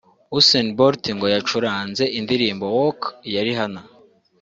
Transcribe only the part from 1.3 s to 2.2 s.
yacuranze